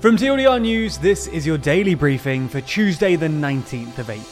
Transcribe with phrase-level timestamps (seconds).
[0.00, 4.24] From TLDR News, this is your daily briefing for Tuesday, the 19th of April.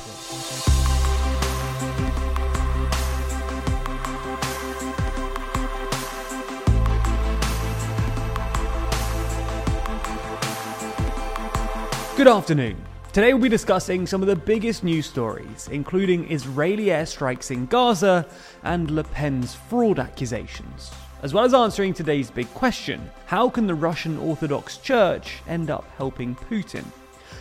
[12.17, 12.86] Good afternoon.
[13.17, 18.27] Today we'll be discussing some of the biggest news stories, including Israeli airstrikes in Gaza
[18.63, 20.91] and Le Pen's fraud accusations
[21.23, 25.87] as well as answering today's big question how can the Russian Orthodox Church end up
[25.97, 26.85] helping Putin?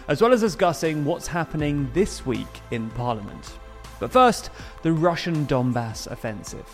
[0.08, 3.60] As well as discussing what's happening this week in Parliament.
[4.00, 4.52] But first,
[4.82, 6.70] the Russian Donbass offensive.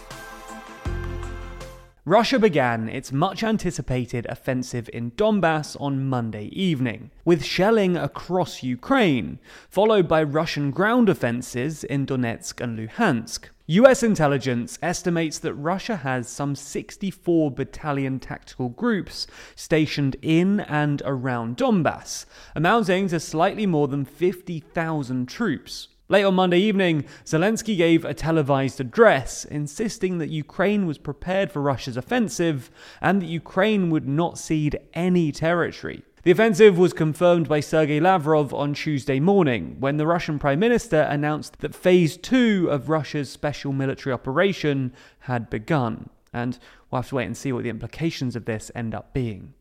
[2.06, 9.38] Russia began its much anticipated offensive in Donbass on Monday evening, with shelling across Ukraine,
[9.70, 13.50] followed by Russian ground offensives in Donetsk and Luhansk.
[13.68, 21.56] US intelligence estimates that Russia has some 64 battalion tactical groups stationed in and around
[21.56, 25.90] Donbass, amounting to slightly more than 50,000 troops.
[26.12, 31.62] Late on Monday evening, Zelensky gave a televised address insisting that Ukraine was prepared for
[31.62, 36.04] Russia's offensive and that Ukraine would not cede any territory.
[36.24, 41.04] The offensive was confirmed by Sergei Lavrov on Tuesday morning when the Russian Prime Minister
[41.04, 46.10] announced that Phase 2 of Russia's special military operation had begun.
[46.34, 49.54] And we'll have to wait and see what the implications of this end up being.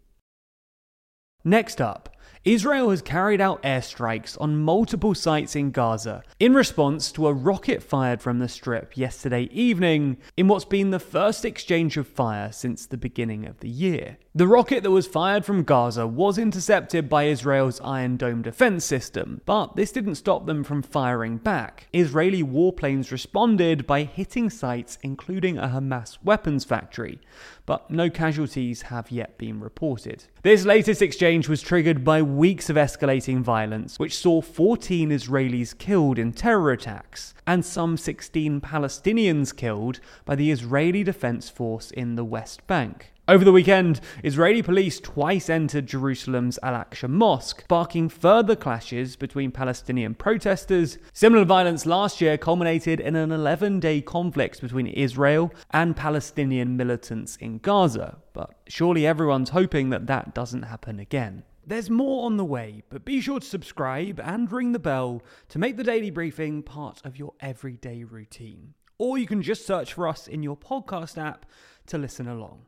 [1.44, 7.26] Next up, Israel has carried out airstrikes on multiple sites in Gaza in response to
[7.26, 12.08] a rocket fired from the strip yesterday evening in what's been the first exchange of
[12.08, 14.16] fire since the beginning of the year.
[14.34, 19.42] The rocket that was fired from Gaza was intercepted by Israel's Iron Dome defense system,
[19.44, 21.88] but this didn't stop them from firing back.
[21.92, 27.20] Israeli warplanes responded by hitting sites including a Hamas weapons factory,
[27.66, 30.24] but no casualties have yet been reported.
[30.42, 36.18] This latest exchange was triggered by weeks of escalating violence, which saw 14 Israelis killed
[36.18, 42.24] in terror attacks and some 16 Palestinians killed by the Israeli Defense Force in the
[42.24, 43.12] West Bank.
[43.28, 49.52] Over the weekend, Israeli police twice entered Jerusalem's Al Aqsa Mosque, sparking further clashes between
[49.52, 50.98] Palestinian protesters.
[51.12, 57.36] Similar violence last year culminated in an 11 day conflict between Israel and Palestinian militants
[57.36, 61.44] in Gaza, but surely everyone's hoping that that doesn't happen again.
[61.70, 65.58] There's more on the way, but be sure to subscribe and ring the bell to
[65.60, 68.74] make the daily briefing part of your everyday routine.
[68.98, 71.46] Or you can just search for us in your podcast app
[71.86, 72.62] to listen along.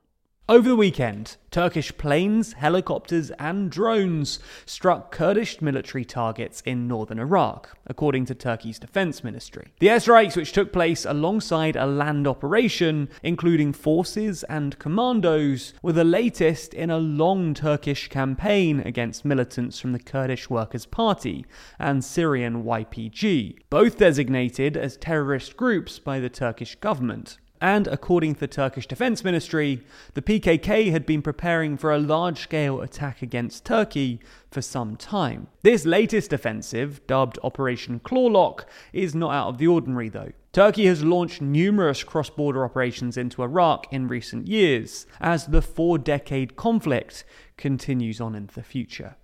[0.48, 7.78] Over the weekend, Turkish planes, helicopters, and drones struck Kurdish military targets in northern Iraq,
[7.86, 9.72] according to Turkey's defense ministry.
[9.78, 16.02] The airstrikes, which took place alongside a land operation, including forces and commandos, were the
[16.02, 21.46] latest in a long Turkish campaign against militants from the Kurdish Workers' Party
[21.78, 27.38] and Syrian YPG, both designated as terrorist groups by the Turkish government.
[27.62, 29.82] And according to the Turkish Defense Ministry,
[30.14, 34.18] the PKK had been preparing for a large scale attack against Turkey
[34.50, 35.46] for some time.
[35.62, 40.32] This latest offensive, dubbed Operation Clawlock, is not out of the ordinary though.
[40.52, 45.98] Turkey has launched numerous cross border operations into Iraq in recent years, as the four
[45.98, 47.22] decade conflict
[47.56, 49.14] continues on into the future.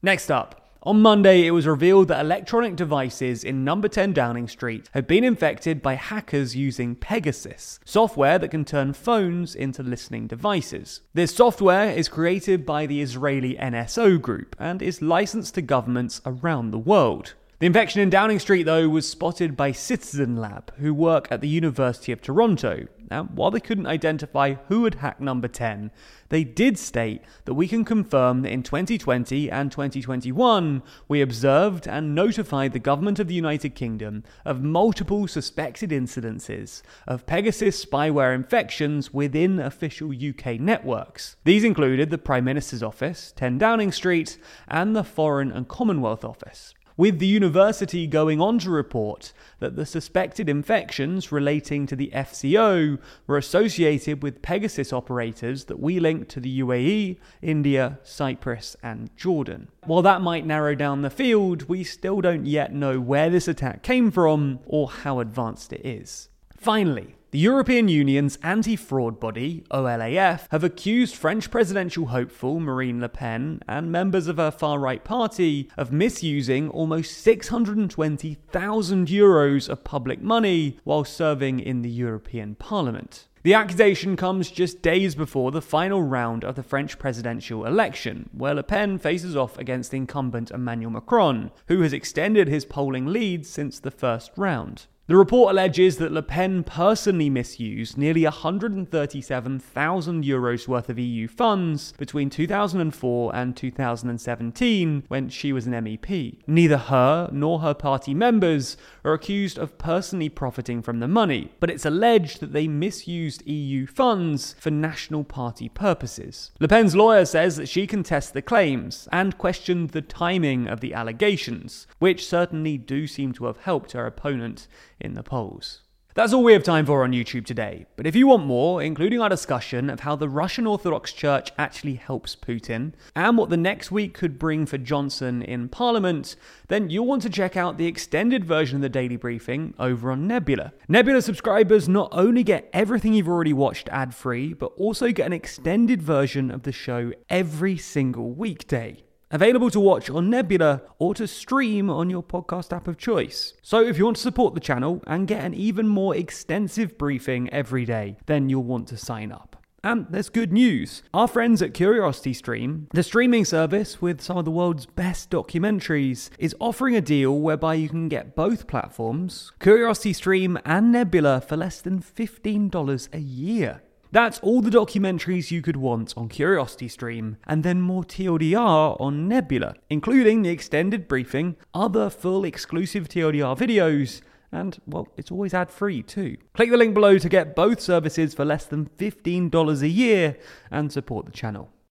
[0.00, 4.88] Next up, on Monday, it was revealed that electronic devices in number 10 Downing Street
[4.92, 11.02] had been infected by hackers using Pegasus, software that can turn phones into listening devices.
[11.12, 16.70] This software is created by the Israeli NSO group and is licensed to governments around
[16.70, 17.34] the world.
[17.58, 21.48] The infection in Downing Street, though, was spotted by Citizen Lab, who work at the
[21.48, 22.86] University of Toronto.
[23.10, 25.90] Now, while they couldn't identify who had hacked number 10,
[26.28, 32.14] they did state that we can confirm that in 2020 and 2021, we observed and
[32.14, 39.12] notified the government of the United Kingdom of multiple suspected incidences of Pegasus spyware infections
[39.12, 41.36] within official UK networks.
[41.44, 46.74] These included the Prime Minister's Office, 10 Downing Street, and the Foreign and Commonwealth Office
[47.00, 52.98] with the university going on to report that the suspected infections relating to the FCO
[53.26, 59.68] were associated with Pegasus operators that we linked to the UAE, India, Cyprus, and Jordan.
[59.86, 63.82] While that might narrow down the field, we still don't yet know where this attack
[63.82, 66.28] came from or how advanced it is.
[66.60, 73.08] Finally, the European Union's anti fraud body, OLAF, have accused French presidential hopeful Marine Le
[73.08, 80.20] Pen and members of her far right party of misusing almost 620,000 euros of public
[80.20, 83.26] money while serving in the European Parliament.
[83.42, 88.52] The accusation comes just days before the final round of the French presidential election, where
[88.52, 93.80] Le Pen faces off against incumbent Emmanuel Macron, who has extended his polling lead since
[93.80, 94.88] the first round.
[95.10, 101.92] The report alleges that Le Pen personally misused nearly 137,000 euros worth of EU funds
[101.98, 106.36] between 2004 and 2017 when she was an MEP.
[106.46, 111.70] Neither her nor her party members are accused of personally profiting from the money, but
[111.70, 116.52] it's alleged that they misused EU funds for national party purposes.
[116.60, 120.94] Le Pen's lawyer says that she contests the claims and questioned the timing of the
[120.94, 124.68] allegations, which certainly do seem to have helped her opponent
[125.00, 125.82] in the polls.
[126.14, 127.86] That's all we have time for on YouTube today.
[127.94, 131.94] But if you want more, including our discussion of how the Russian Orthodox Church actually
[131.94, 136.34] helps Putin and what the next week could bring for Johnson in Parliament,
[136.66, 140.26] then you'll want to check out the extended version of the Daily Briefing over on
[140.26, 140.72] Nebula.
[140.88, 145.32] Nebula subscribers not only get everything you've already watched ad free, but also get an
[145.32, 149.04] extended version of the show every single weekday.
[149.32, 153.54] Available to watch on Nebula or to stream on your podcast app of choice.
[153.62, 157.48] So, if you want to support the channel and get an even more extensive briefing
[157.50, 159.56] every day, then you'll want to sign up.
[159.84, 161.02] And there's good news.
[161.14, 166.28] Our friends at Curiosity Stream, the streaming service with some of the world's best documentaries,
[166.38, 171.56] is offering a deal whereby you can get both platforms, Curiosity Stream and Nebula, for
[171.56, 173.82] less than $15 a year.
[174.12, 179.28] That's all the documentaries you could want on Curiosity Stream, and then more TLDR on
[179.28, 184.20] Nebula, including the extended briefing, other full exclusive TLDR videos,
[184.50, 186.36] and, well, it's always ad free too.
[186.54, 190.36] Click the link below to get both services for less than $15 a year
[190.72, 191.70] and support the channel.